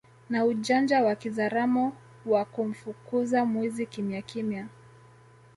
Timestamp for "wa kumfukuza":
2.25-3.45